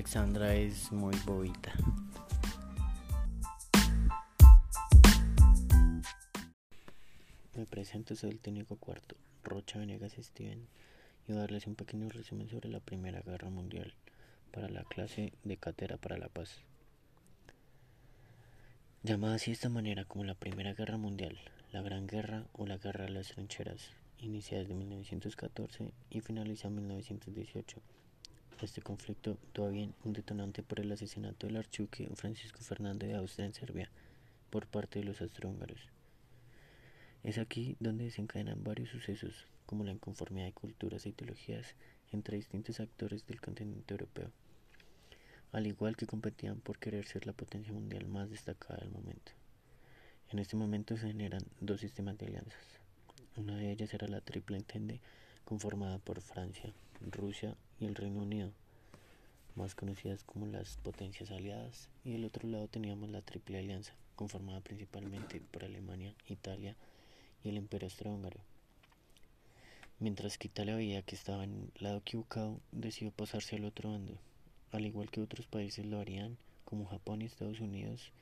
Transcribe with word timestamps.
Alexandra 0.00 0.54
es 0.54 0.90
muy 0.92 1.14
bobita. 1.26 1.74
Me 7.54 7.66
presento, 7.66 8.16
soy 8.16 8.30
el 8.30 8.40
técnico 8.40 8.76
cuarto, 8.76 9.14
Rocha 9.44 9.78
Venegas 9.78 10.14
Steven, 10.18 10.66
y 11.28 11.32
voy 11.32 11.36
a 11.36 11.40
darles 11.40 11.66
un 11.66 11.74
pequeño 11.74 12.08
resumen 12.08 12.48
sobre 12.48 12.70
la 12.70 12.80
Primera 12.80 13.20
Guerra 13.20 13.50
Mundial 13.50 13.92
para 14.52 14.70
la 14.70 14.84
clase 14.84 15.34
de 15.44 15.58
Cátedra 15.58 15.98
para 15.98 16.16
la 16.16 16.30
Paz. 16.30 16.62
Llamada 19.02 19.34
así 19.34 19.50
de 19.50 19.56
esta 19.56 19.68
manera 19.68 20.06
como 20.06 20.24
la 20.24 20.34
Primera 20.34 20.72
Guerra 20.72 20.96
Mundial, 20.96 21.38
la 21.72 21.82
Gran 21.82 22.06
Guerra 22.06 22.46
o 22.54 22.64
la 22.64 22.78
Guerra 22.78 23.04
de 23.04 23.10
las 23.10 23.28
Trincheras, 23.28 23.90
inicia 24.16 24.60
desde 24.60 24.72
1914 24.72 25.92
y 26.08 26.20
finaliza 26.22 26.68
en 26.68 26.76
1918. 26.76 27.82
Este 28.62 28.82
conflicto 28.82 29.38
todavía 29.54 29.88
un 30.04 30.12
detonante 30.12 30.62
por 30.62 30.80
el 30.80 30.92
asesinato 30.92 31.46
del 31.46 31.56
archiduque 31.56 32.10
Francisco 32.14 32.60
Fernando 32.60 33.06
de 33.06 33.14
Austria 33.14 33.46
en 33.46 33.54
Serbia 33.54 33.90
por 34.50 34.66
parte 34.66 34.98
de 34.98 35.06
los 35.06 35.22
austrohúngaros. 35.22 35.80
Es 37.22 37.38
aquí 37.38 37.78
donde 37.80 38.04
desencadenan 38.04 38.62
varios 38.62 38.90
sucesos, 38.90 39.46
como 39.64 39.82
la 39.82 39.92
inconformidad 39.92 40.44
de 40.44 40.52
culturas 40.52 41.06
e 41.06 41.08
ideologías 41.08 41.74
entre 42.12 42.36
distintos 42.36 42.80
actores 42.80 43.26
del 43.26 43.40
continente 43.40 43.94
europeo, 43.94 44.30
al 45.52 45.66
igual 45.66 45.96
que 45.96 46.06
competían 46.06 46.60
por 46.60 46.78
querer 46.78 47.06
ser 47.06 47.24
la 47.24 47.32
potencia 47.32 47.72
mundial 47.72 48.06
más 48.08 48.28
destacada 48.28 48.80
del 48.80 48.90
momento. 48.90 49.32
En 50.28 50.38
este 50.38 50.56
momento 50.56 50.98
se 50.98 51.06
generan 51.06 51.46
dos 51.60 51.80
sistemas 51.80 52.18
de 52.18 52.26
alianzas. 52.26 52.66
Una 53.36 53.56
de 53.56 53.70
ellas 53.70 53.94
era 53.94 54.06
la 54.06 54.20
Triple 54.20 54.58
Entente, 54.58 55.00
conformada 55.46 55.98
por 55.98 56.20
Francia, 56.20 56.74
Rusia 57.10 57.56
y 57.80 57.86
el 57.86 57.94
Reino 57.94 58.20
Unido, 58.20 58.52
más 59.56 59.74
conocidas 59.74 60.22
como 60.22 60.46
las 60.46 60.76
potencias 60.76 61.30
aliadas, 61.30 61.88
y 62.04 62.12
del 62.12 62.26
otro 62.26 62.48
lado 62.48 62.68
teníamos 62.68 63.08
la 63.08 63.22
Triple 63.22 63.58
Alianza, 63.58 63.94
conformada 64.16 64.60
principalmente 64.60 65.40
por 65.50 65.64
Alemania, 65.64 66.14
Italia 66.28 66.76
y 67.42 67.48
el 67.48 67.56
Imperio 67.56 67.86
Austrohúngaro. 67.86 68.38
Mientras 69.98 70.38
que 70.38 70.48
Italia 70.48 70.76
veía 70.76 71.02
que 71.02 71.14
estaba 71.14 71.44
en 71.44 71.70
el 71.74 71.82
lado 71.82 71.98
equivocado, 71.98 72.60
decidió 72.70 73.10
pasarse 73.10 73.56
al 73.56 73.64
otro 73.64 73.90
bando, 73.90 74.18
al 74.72 74.86
igual 74.86 75.10
que 75.10 75.20
otros 75.20 75.46
países 75.46 75.86
lo 75.86 75.98
harían, 75.98 76.36
como 76.64 76.86
Japón 76.86 77.22
y 77.22 77.26
Estados 77.26 77.60
Unidos, 77.60 78.12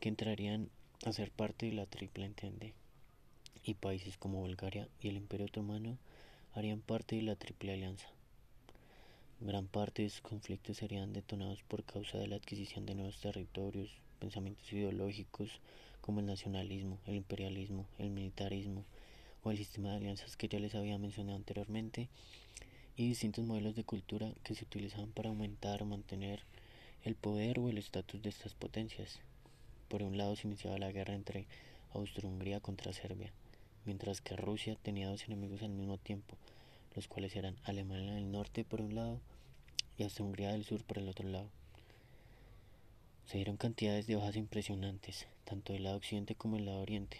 que 0.00 0.08
entrarían 0.08 0.68
a 1.04 1.12
ser 1.12 1.30
parte 1.30 1.66
de 1.66 1.72
la 1.72 1.86
Triple 1.86 2.26
Entente, 2.26 2.74
y 3.64 3.74
países 3.74 4.16
como 4.16 4.40
Bulgaria 4.40 4.88
y 5.00 5.08
el 5.08 5.16
Imperio 5.16 5.46
Otomano 5.46 5.98
harían 6.54 6.80
parte 6.80 7.16
de 7.16 7.22
la 7.22 7.36
Triple 7.36 7.72
Alianza. 7.72 8.15
Gran 9.38 9.66
parte 9.66 10.00
de 10.00 10.08
estos 10.08 10.22
conflictos 10.22 10.78
serían 10.78 11.12
detonados 11.12 11.62
por 11.62 11.84
causa 11.84 12.16
de 12.16 12.26
la 12.26 12.36
adquisición 12.36 12.86
de 12.86 12.94
nuevos 12.94 13.20
territorios, 13.20 13.90
pensamientos 14.18 14.72
ideológicos 14.72 15.60
como 16.00 16.20
el 16.20 16.26
nacionalismo, 16.26 16.98
el 17.06 17.16
imperialismo, 17.16 17.84
el 17.98 18.08
militarismo 18.08 18.82
o 19.44 19.50
el 19.50 19.58
sistema 19.58 19.90
de 19.90 19.96
alianzas 19.96 20.38
que 20.38 20.48
ya 20.48 20.58
les 20.58 20.74
había 20.74 20.96
mencionado 20.96 21.36
anteriormente 21.36 22.08
y 22.96 23.08
distintos 23.08 23.44
modelos 23.44 23.76
de 23.76 23.84
cultura 23.84 24.32
que 24.42 24.54
se 24.54 24.64
utilizaban 24.64 25.12
para 25.12 25.28
aumentar 25.28 25.82
o 25.82 25.84
mantener 25.84 26.40
el 27.04 27.14
poder 27.14 27.58
o 27.58 27.68
el 27.68 27.76
estatus 27.76 28.22
de 28.22 28.30
estas 28.30 28.54
potencias. 28.54 29.20
Por 29.88 30.02
un 30.02 30.16
lado 30.16 30.34
se 30.34 30.46
iniciaba 30.48 30.78
la 30.78 30.92
guerra 30.92 31.12
entre 31.12 31.46
Austro-Hungría 31.92 32.60
contra 32.60 32.94
Serbia, 32.94 33.30
mientras 33.84 34.22
que 34.22 34.34
Rusia 34.34 34.78
tenía 34.82 35.10
dos 35.10 35.24
enemigos 35.24 35.62
al 35.62 35.72
mismo 35.72 35.98
tiempo, 35.98 36.38
los 36.96 37.06
cuales 37.06 37.36
eran 37.36 37.56
Alemania 37.64 38.14
del 38.14 38.32
norte 38.32 38.64
por 38.64 38.80
un 38.80 38.94
lado 38.94 39.20
y 39.96 40.02
Austria-Hungría 40.02 40.52
del 40.52 40.64
sur 40.64 40.82
por 40.82 40.98
el 40.98 41.08
otro 41.08 41.28
lado. 41.28 41.48
Se 43.26 43.36
dieron 43.38 43.56
cantidades 43.56 44.06
de 44.06 44.16
bajas 44.16 44.36
impresionantes, 44.36 45.26
tanto 45.44 45.72
del 45.72 45.84
lado 45.84 45.96
occidente 45.96 46.34
como 46.34 46.56
del 46.56 46.66
lado 46.66 46.80
oriente. 46.80 47.18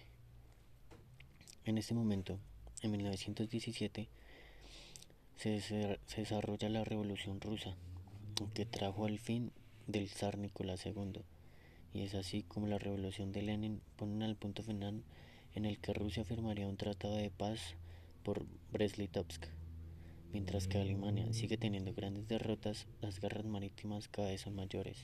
En 1.64 1.78
este 1.78 1.94
momento, 1.94 2.38
en 2.82 2.90
1917, 2.90 4.08
se, 5.36 5.60
se 5.60 5.98
desarrolla 6.16 6.68
la 6.68 6.84
Revolución 6.84 7.40
Rusa, 7.40 7.76
que 8.54 8.66
trajo 8.66 9.06
al 9.06 9.18
fin 9.18 9.52
del 9.86 10.08
zar 10.08 10.38
Nicolás 10.38 10.84
II 10.86 11.22
y 11.96 12.02
es 12.02 12.14
así 12.14 12.42
como 12.42 12.66
la 12.66 12.78
revolución 12.78 13.32
de 13.32 13.40
Lenin 13.40 13.80
pone 13.96 14.24
al 14.26 14.36
punto 14.36 14.62
final 14.62 15.02
en 15.54 15.64
el 15.64 15.78
que 15.78 15.94
Rusia 15.94 16.24
firmaría 16.24 16.68
un 16.68 16.76
tratado 16.76 17.16
de 17.16 17.30
paz 17.30 17.74
por 18.22 18.44
Brest-Litovsk. 18.70 19.46
Mientras 20.36 20.68
que 20.68 20.76
Alemania 20.76 21.32
sigue 21.32 21.56
teniendo 21.56 21.94
grandes 21.94 22.28
derrotas, 22.28 22.86
las 23.00 23.20
guerras 23.20 23.46
marítimas 23.46 24.06
cada 24.08 24.28
vez 24.28 24.42
son 24.42 24.54
mayores, 24.54 24.98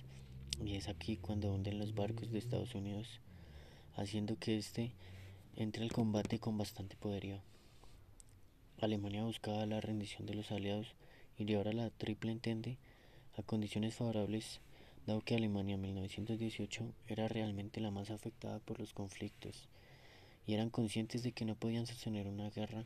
y 0.62 0.74
es 0.74 0.90
aquí 0.90 1.16
cuando 1.16 1.50
hunden 1.50 1.78
los 1.78 1.94
barcos 1.94 2.30
de 2.30 2.38
Estados 2.38 2.74
Unidos, 2.74 3.18
haciendo 3.96 4.38
que 4.38 4.58
éste 4.58 4.92
entre 5.56 5.84
al 5.84 5.90
combate 5.90 6.38
con 6.38 6.58
bastante 6.58 6.96
poderío. 6.96 7.40
Alemania 8.78 9.24
buscaba 9.24 9.64
la 9.64 9.80
rendición 9.80 10.26
de 10.26 10.34
los 10.34 10.52
aliados 10.52 10.88
y 11.38 11.46
llevar 11.46 11.72
la 11.72 11.88
Triple 11.88 12.30
Entente 12.30 12.76
a 13.38 13.42
condiciones 13.42 13.94
favorables 13.94 14.60
dado 15.06 15.22
que 15.22 15.34
Alemania 15.34 15.76
en 15.76 15.80
1918 15.80 16.92
era 17.08 17.26
realmente 17.26 17.80
la 17.80 17.90
más 17.90 18.10
afectada 18.10 18.58
por 18.58 18.78
los 18.78 18.92
conflictos 18.92 19.66
y 20.46 20.52
eran 20.52 20.68
conscientes 20.68 21.22
de 21.22 21.32
que 21.32 21.46
no 21.46 21.54
podían 21.54 21.86
sostener 21.86 22.26
una 22.26 22.50
guerra 22.50 22.84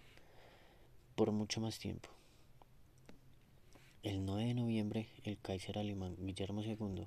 por 1.17 1.33
mucho 1.33 1.61
más 1.61 1.81
tiempo. 1.81 2.09
El 4.03 4.25
9 4.25 4.45
de 4.45 4.55
noviembre, 4.55 5.09
el 5.25 5.39
Kaiser 5.39 5.79
alemán 5.79 6.17
Guillermo 6.21 6.63
II, 6.63 7.07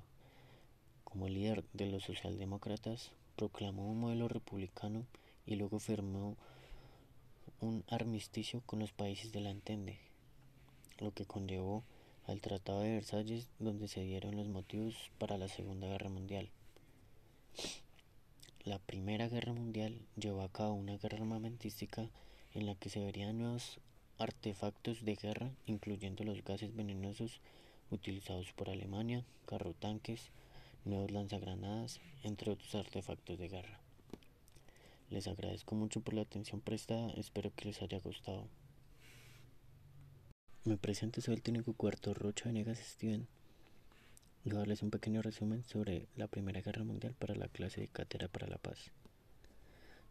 como 1.04 1.28
líder 1.28 1.64
de 1.72 1.86
los 1.86 2.04
socialdemócratas, 2.04 3.12
proclamó 3.36 3.90
un 3.90 4.00
modelo 4.00 4.28
republicano 4.28 5.06
y 5.46 5.56
luego 5.56 5.78
firmó 5.78 6.36
un 7.60 7.84
armisticio 7.88 8.62
con 8.66 8.80
los 8.80 8.92
países 8.92 9.32
de 9.32 9.40
la 9.40 9.50
Entente, 9.50 9.98
lo 10.98 11.12
que 11.12 11.24
conllevó 11.24 11.84
al 12.26 12.40
Tratado 12.40 12.80
de 12.80 12.92
Versalles 12.92 13.48
donde 13.58 13.88
se 13.88 14.02
dieron 14.02 14.36
los 14.36 14.48
motivos 14.48 15.10
para 15.18 15.38
la 15.38 15.48
Segunda 15.48 15.86
Guerra 15.86 16.10
Mundial. 16.10 16.50
La 18.64 18.78
Primera 18.78 19.28
Guerra 19.28 19.54
Mundial 19.54 20.02
llevó 20.16 20.42
a 20.42 20.52
cabo 20.52 20.74
una 20.74 20.98
guerra 20.98 21.18
armamentística 21.18 22.10
en 22.52 22.66
la 22.66 22.74
que 22.74 22.90
se 22.90 23.00
verían 23.00 23.38
nuevos 23.38 23.80
artefactos 24.20 25.02
de 25.02 25.16
guerra, 25.16 25.50
incluyendo 25.66 26.24
los 26.24 26.44
gases 26.44 26.76
venenosos 26.76 27.40
utilizados 27.90 28.52
por 28.52 28.68
Alemania, 28.68 29.24
carrotanques, 29.46 30.30
nuevos 30.84 31.10
lanzagranadas, 31.10 32.00
entre 32.22 32.50
otros 32.50 32.74
artefactos 32.74 33.38
de 33.38 33.48
guerra. 33.48 33.80
Les 35.08 35.26
agradezco 35.26 35.74
mucho 35.74 36.02
por 36.02 36.12
la 36.14 36.20
atención 36.20 36.60
prestada, 36.60 37.10
espero 37.14 37.50
que 37.56 37.64
les 37.64 37.80
haya 37.80 37.98
gustado. 37.98 38.46
Me 40.64 40.76
presento, 40.76 41.22
soy 41.22 41.34
el 41.34 41.42
técnico 41.42 41.72
cuarto 41.72 42.12
Rocha 42.12 42.44
Venegas 42.44 42.78
Steven. 42.78 43.26
Voy 44.44 44.54
a 44.54 44.58
darles 44.58 44.82
un 44.82 44.90
pequeño 44.90 45.22
resumen 45.22 45.64
sobre 45.64 46.06
la 46.16 46.28
Primera 46.28 46.60
Guerra 46.60 46.84
Mundial 46.84 47.14
para 47.18 47.34
la 47.34 47.48
clase 47.48 47.80
de 47.80 47.88
Cátedra 47.88 48.28
para 48.28 48.46
la 48.46 48.58
Paz. 48.58 48.92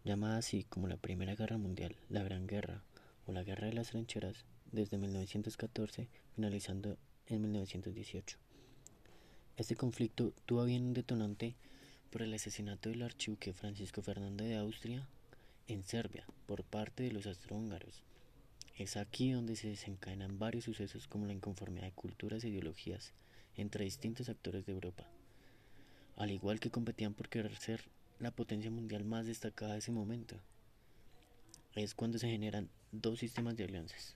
Llamada 0.04 0.38
así 0.38 0.64
como 0.64 0.88
la 0.88 0.98
Primera 0.98 1.36
Guerra 1.36 1.60
Mundial, 1.60 1.96
la 2.10 2.24
Gran 2.24 2.48
Guerra 2.48 2.82
o 3.30 3.32
la 3.32 3.44
Guerra 3.44 3.68
de 3.68 3.74
las 3.74 3.90
Trincheras, 3.90 4.46
desde 4.72 4.98
1914, 4.98 6.08
finalizando 6.36 6.98
en 7.28 7.42
1918. 7.42 8.38
Este 9.58 9.76
conflicto 9.76 10.34
tuvo 10.46 10.66
bien 10.66 10.84
un 10.84 10.94
detonante 10.94 11.56
por 12.12 12.22
el 12.22 12.34
asesinato 12.34 12.90
del 12.90 13.04
archiduque 13.04 13.54
Francisco 13.54 14.02
Fernando 14.02 14.44
de 14.44 14.58
Austria 14.58 15.08
en 15.68 15.84
Serbia 15.84 16.26
por 16.48 16.64
parte 16.64 17.04
de 17.04 17.12
los 17.12 17.26
austrohúngaros 17.28 18.04
es 18.80 18.96
aquí 18.96 19.32
donde 19.32 19.58
se 19.58 19.68
desencadenan 19.68 20.40
varios 20.40 20.64
sucesos 20.64 21.06
como 21.06 21.26
la 21.26 21.34
inconformidad 21.34 21.88
de 21.88 21.92
culturas 21.92 22.42
e 22.46 22.48
ideologías 22.48 23.12
entre 23.58 23.84
distintos 23.84 24.30
actores 24.30 24.66
de 24.66 24.72
Europa, 24.72 25.06
al 26.16 26.32
igual 26.32 26.62
que 26.62 26.72
competían 26.72 27.14
por 27.14 27.28
querer 27.28 27.54
ser 27.58 27.84
la 28.20 28.32
potencia 28.32 28.72
mundial 28.72 29.04
más 29.04 29.26
destacada 29.26 29.74
de 29.74 29.80
ese 29.80 29.92
momento. 29.92 30.38
Es 31.76 31.94
cuando 31.94 32.20
se 32.20 32.30
generan 32.30 32.70
dos 32.92 33.20
sistemas 33.20 33.56
de 33.56 33.66
alianzas. 33.66 34.16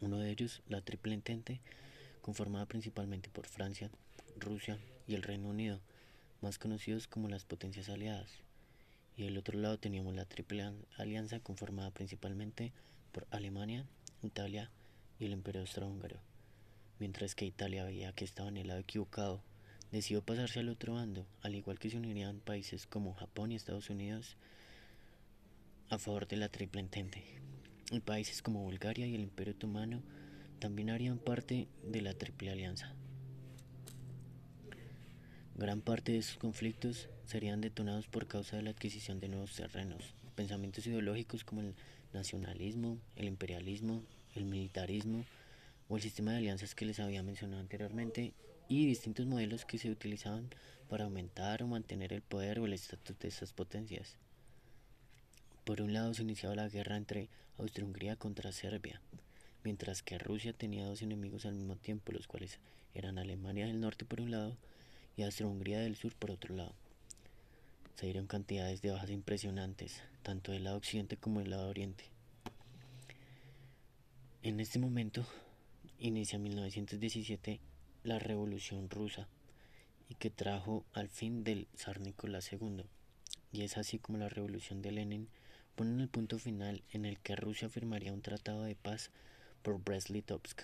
Uno 0.00 0.18
de 0.18 0.30
ellos, 0.30 0.62
la 0.68 0.80
Triple 0.80 1.14
Entente, 1.14 1.60
conformada 2.20 2.66
principalmente 2.66 3.28
por 3.30 3.46
Francia, 3.46 3.90
Rusia 4.36 4.78
y 5.06 5.14
el 5.14 5.22
Reino 5.22 5.48
Unido, 5.48 5.80
más 6.40 6.58
conocidos 6.58 7.06
como 7.06 7.28
las 7.28 7.44
potencias 7.44 7.88
aliadas. 7.88 8.30
Y 9.16 9.24
del 9.24 9.38
otro 9.38 9.58
lado 9.58 9.78
teníamos 9.78 10.14
la 10.14 10.24
Triple 10.24 10.72
Alianza 10.96 11.40
conformada 11.40 11.90
principalmente 11.90 12.72
por 13.12 13.26
Alemania, 13.30 13.86
Italia 14.22 14.70
y 15.18 15.26
el 15.26 15.32
Imperio 15.32 15.62
Austrohúngaro. 15.62 16.20
Mientras 16.98 17.34
que 17.34 17.46
Italia 17.46 17.84
veía 17.84 18.12
que 18.12 18.24
estaba 18.24 18.48
en 18.48 18.58
el 18.58 18.68
lado 18.68 18.80
equivocado, 18.80 19.42
decidió 19.90 20.22
pasarse 20.22 20.60
al 20.60 20.68
otro 20.68 20.94
bando, 20.94 21.26
al 21.42 21.54
igual 21.54 21.78
que 21.78 21.90
se 21.90 21.96
unirían 21.96 22.40
países 22.40 22.86
como 22.86 23.14
Japón 23.14 23.52
y 23.52 23.56
Estados 23.56 23.90
Unidos 23.90 24.36
a 25.88 25.98
favor 25.98 26.28
de 26.28 26.36
la 26.36 26.48
Triple 26.48 26.80
Entente. 26.80 27.24
Países 27.98 28.40
como 28.40 28.62
Bulgaria 28.62 29.08
y 29.08 29.16
el 29.16 29.22
Imperio 29.22 29.54
Otomano 29.54 30.00
también 30.60 30.90
harían 30.90 31.18
parte 31.18 31.66
de 31.82 32.00
la 32.02 32.14
Triple 32.14 32.50
Alianza. 32.50 32.94
Gran 35.56 35.80
parte 35.80 36.12
de 36.12 36.18
estos 36.18 36.36
conflictos 36.36 37.08
serían 37.26 37.60
detonados 37.60 38.06
por 38.06 38.28
causa 38.28 38.56
de 38.56 38.62
la 38.62 38.70
adquisición 38.70 39.18
de 39.18 39.28
nuevos 39.28 39.56
terrenos, 39.56 40.14
pensamientos 40.36 40.86
ideológicos 40.86 41.42
como 41.42 41.62
el 41.62 41.74
nacionalismo, 42.12 42.98
el 43.16 43.26
imperialismo, 43.26 44.04
el 44.36 44.44
militarismo 44.44 45.24
o 45.88 45.96
el 45.96 46.02
sistema 46.02 46.30
de 46.30 46.38
alianzas 46.38 46.76
que 46.76 46.86
les 46.86 47.00
había 47.00 47.24
mencionado 47.24 47.60
anteriormente 47.60 48.32
y 48.68 48.86
distintos 48.86 49.26
modelos 49.26 49.64
que 49.64 49.78
se 49.78 49.90
utilizaban 49.90 50.48
para 50.88 51.04
aumentar 51.04 51.62
o 51.62 51.66
mantener 51.66 52.12
el 52.12 52.22
poder 52.22 52.60
o 52.60 52.66
el 52.66 52.72
estatus 52.72 53.18
de 53.18 53.28
estas 53.28 53.52
potencias. 53.52 54.16
Por 55.70 55.82
un 55.82 55.92
lado 55.92 56.12
se 56.14 56.22
iniciaba 56.22 56.56
la 56.56 56.68
guerra 56.68 56.96
entre 56.96 57.28
Austria-Hungría 57.58 58.16
contra 58.16 58.50
Serbia, 58.50 59.00
mientras 59.62 60.02
que 60.02 60.18
Rusia 60.18 60.52
tenía 60.52 60.84
dos 60.84 61.00
enemigos 61.00 61.46
al 61.46 61.54
mismo 61.54 61.76
tiempo, 61.76 62.10
los 62.10 62.26
cuales 62.26 62.58
eran 62.92 63.18
Alemania 63.18 63.68
del 63.68 63.78
norte 63.78 64.04
por 64.04 64.20
un 64.20 64.32
lado 64.32 64.56
y 65.16 65.22
Austria-Hungría 65.22 65.78
del 65.78 65.94
sur 65.94 66.12
por 66.16 66.32
otro 66.32 66.56
lado. 66.56 66.74
Se 67.94 68.06
dieron 68.06 68.26
cantidades 68.26 68.82
de 68.82 68.90
bajas 68.90 69.10
impresionantes, 69.10 70.02
tanto 70.24 70.50
del 70.50 70.64
lado 70.64 70.76
occidente 70.76 71.16
como 71.16 71.38
del 71.38 71.50
lado 71.50 71.68
oriente. 71.68 72.02
En 74.42 74.58
este 74.58 74.80
momento 74.80 75.24
inicia 76.00 76.40
1917 76.40 77.60
la 78.02 78.18
Revolución 78.18 78.90
Rusa 78.90 79.28
y 80.08 80.16
que 80.16 80.30
trajo 80.30 80.84
al 80.94 81.08
fin 81.08 81.44
del 81.44 81.68
zar 81.76 82.00
Nicolás 82.00 82.52
II. 82.52 82.82
Y 83.52 83.62
es 83.62 83.76
así 83.76 84.00
como 84.00 84.18
la 84.18 84.28
Revolución 84.28 84.82
de 84.82 84.90
Lenin 84.90 85.28
pone 85.74 86.02
el 86.02 86.08
punto 86.08 86.38
final 86.38 86.82
en 86.92 87.04
el 87.04 87.18
que 87.18 87.36
Rusia 87.36 87.68
firmaría 87.68 88.12
un 88.12 88.22
tratado 88.22 88.62
de 88.64 88.74
paz 88.74 89.10
por 89.62 89.82
Brest-Litovsk, 89.82 90.62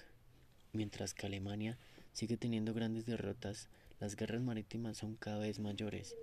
mientras 0.72 1.14
que 1.14 1.26
Alemania 1.26 1.78
sigue 2.12 2.36
teniendo 2.36 2.74
grandes 2.74 3.06
derrotas, 3.06 3.68
las 4.00 4.16
guerras 4.16 4.42
marítimas 4.42 4.98
son 4.98 5.16
cada 5.16 5.38
vez 5.38 5.58
mayores, 5.58 6.16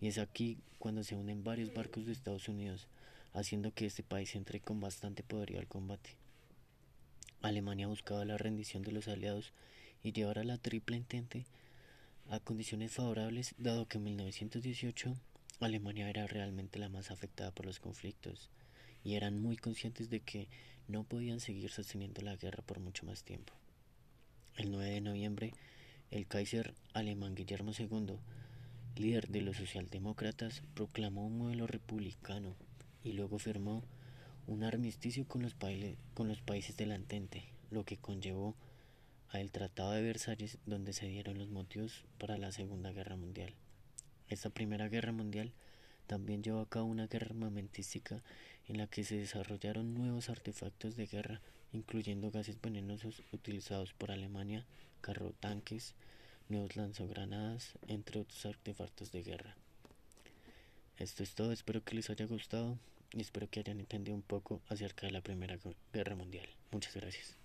y 0.00 0.08
es 0.08 0.18
aquí 0.18 0.58
cuando 0.78 1.04
se 1.04 1.16
unen 1.16 1.44
varios 1.44 1.72
barcos 1.72 2.06
de 2.06 2.12
Estados 2.12 2.48
Unidos, 2.48 2.86
haciendo 3.32 3.72
que 3.72 3.86
este 3.86 4.02
país 4.02 4.34
entre 4.36 4.60
con 4.60 4.80
bastante 4.80 5.22
poderío 5.22 5.58
al 5.58 5.66
combate. 5.66 6.10
Alemania 7.42 7.88
buscaba 7.88 8.24
la 8.24 8.38
rendición 8.38 8.82
de 8.82 8.92
los 8.92 9.08
aliados 9.08 9.52
y 10.02 10.12
llevar 10.12 10.38
a 10.38 10.44
la 10.44 10.56
triple 10.56 10.96
entente 10.96 11.44
a 12.30 12.40
condiciones 12.40 12.92
favorables, 12.92 13.54
dado 13.58 13.86
que 13.86 13.98
en 13.98 14.04
1918 14.04 15.14
Alemania 15.60 16.10
era 16.10 16.26
realmente 16.26 16.78
la 16.78 16.88
más 16.88 17.10
afectada 17.10 17.50
por 17.50 17.66
los 17.66 17.80
conflictos 17.80 18.50
y 19.04 19.14
eran 19.14 19.40
muy 19.40 19.56
conscientes 19.56 20.10
de 20.10 20.20
que 20.20 20.48
no 20.88 21.04
podían 21.04 21.40
seguir 21.40 21.70
sosteniendo 21.70 22.22
la 22.22 22.36
guerra 22.36 22.62
por 22.62 22.80
mucho 22.80 23.06
más 23.06 23.22
tiempo. 23.22 23.52
El 24.56 24.70
9 24.70 24.90
de 24.90 25.00
noviembre, 25.00 25.52
el 26.10 26.26
Kaiser 26.26 26.74
alemán 26.92 27.34
Guillermo 27.34 27.72
II, 27.76 28.18
líder 28.96 29.28
de 29.28 29.42
los 29.42 29.56
socialdemócratas, 29.56 30.62
proclamó 30.74 31.26
un 31.26 31.38
modelo 31.38 31.66
republicano 31.66 32.54
y 33.02 33.12
luego 33.12 33.38
firmó 33.38 33.84
un 34.46 34.62
armisticio 34.62 35.26
con 35.26 35.42
los, 35.42 35.54
países 35.54 36.76
del 36.76 37.04
lo 37.70 37.84
que 37.84 37.96
conllevó 37.96 38.54
al 39.30 39.50
Tratado 39.50 39.92
de 39.92 40.02
Versalles 40.02 40.58
donde 40.66 40.92
se 40.92 41.08
dieron 41.08 41.38
los 41.38 41.48
motivos 41.48 42.04
para 42.18 42.38
la 42.38 42.52
Segunda 42.52 42.92
Guerra 42.92 43.16
Mundial. 43.16 43.54
Esta 44.28 44.50
Primera 44.50 44.88
Guerra 44.88 45.12
Mundial 45.12 45.52
también 46.06 46.42
llevó 46.42 46.60
a 46.60 46.68
cabo 46.68 46.86
una 46.86 47.06
guerra 47.06 47.28
armamentística 47.28 48.22
en 48.68 48.78
la 48.78 48.86
que 48.86 49.04
se 49.04 49.16
desarrollaron 49.16 49.94
nuevos 49.94 50.28
artefactos 50.28 50.96
de 50.96 51.06
guerra, 51.06 51.40
incluyendo 51.72 52.30
gases 52.30 52.60
venenosos 52.60 53.22
utilizados 53.32 53.92
por 53.92 54.10
Alemania, 54.10 54.64
tanques, 55.40 55.94
nuevos 56.48 56.76
lanzogranadas, 56.76 57.74
entre 57.88 58.20
otros 58.20 58.46
artefactos 58.46 59.12
de 59.12 59.22
guerra. 59.22 59.56
Esto 60.98 61.22
es 61.22 61.34
todo, 61.34 61.52
espero 61.52 61.82
que 61.82 61.94
les 61.94 62.10
haya 62.10 62.26
gustado 62.26 62.78
y 63.12 63.20
espero 63.20 63.48
que 63.50 63.60
hayan 63.60 63.80
entendido 63.80 64.14
un 64.14 64.22
poco 64.22 64.60
acerca 64.68 65.06
de 65.06 65.12
la 65.12 65.20
Primera 65.20 65.58
Guerra 65.92 66.14
Mundial. 66.14 66.48
Muchas 66.70 66.94
gracias. 66.94 67.43